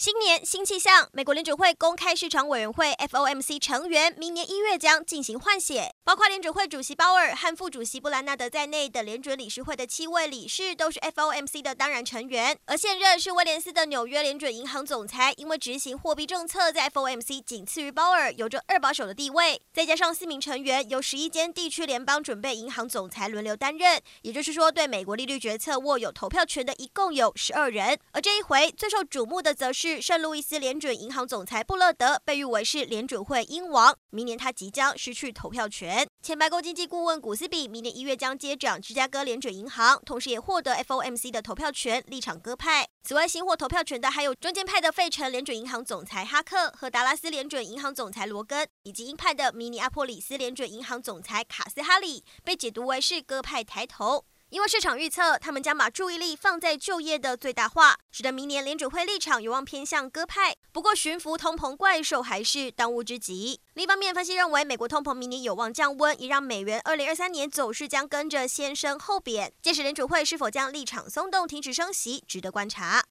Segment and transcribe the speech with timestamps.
[0.00, 19.60] 新年新气象，美国联准会公开市场委员会 FOMC 成员明年一月将进行换血，包括联准会主席鲍尔和副主席布兰纳德在内的联准理事会的七位理事都是 FOMC 的当然成员，而现任是威廉斯的纽约联准银行总裁，因为执行货币政策在 FOMC 仅次于鲍尔，有着二把手的地位。
[19.70, 27.98] 再加上四名成员由十一间地区联邦准备银行总裁轮流担任，也就是说，对美国利率决策握有投票权的一共有十二人。
[28.12, 29.89] 而这一回最受瞩目的则是。
[29.98, 36.06] 圣路易斯联准银行总裁布勒德被誉为是联准会鹰王，明年他即将失去投票权。
[36.22, 42.86] 前白宫经济顾问古斯比明年一月将接掌芝加哥联准银行，同时也获得 FOMC 的投票权，立场鸽派。
[43.02, 54.26] 此外，新获投票权的还有中间派的费城联准银行总裁哈克和达拉斯联准银行总裁罗根，以及鹰派的明尼阿波里斯联准银行总裁卡斯哈里，被解读为是鸽派抬头。
[54.50, 60.56] 因为市场预测，他们将把注意力放在就业的最大化，使得明年联准会立场有望偏向鸽派。
[60.72, 63.60] 不过，驯服通膨怪兽还是当务之急。
[63.74, 69.52] 另一方面，分析认为，美国通膨明年有望降温，也让美元二零二三年走势将跟着先升后贬。
[69.62, 73.04] 届时，联准会是否将立场松动，停止升息，值得观察。